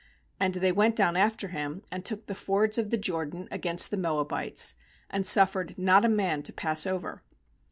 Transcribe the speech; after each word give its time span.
And 0.39 0.55
they 0.55 0.71
went 0.71 0.95
down 0.95 1.15
after 1.15 1.49
him, 1.49 1.83
and 1.91 2.03
took 2.03 2.25
the 2.25 2.33
fords 2.33 2.79
of 2.79 2.89
the 2.89 2.97
Jordan 2.97 3.47
against 3.51 3.91
the 3.91 3.97
Moabites, 3.97 4.73
and 5.11 5.27
suffered 5.27 5.77
not 5.77 6.03
a 6.03 6.09
man 6.09 6.41
to 6.41 6.51
pass 6.51 6.87
over. 6.87 7.21